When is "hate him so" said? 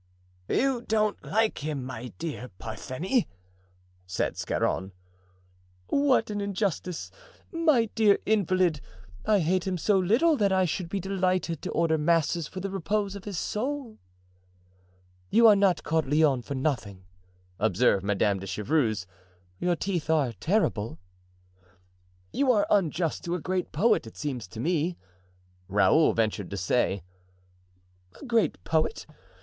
9.41-9.99